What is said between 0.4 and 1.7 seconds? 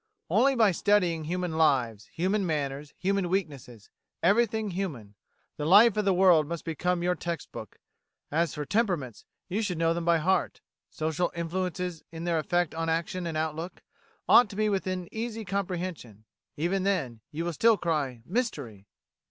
by studying human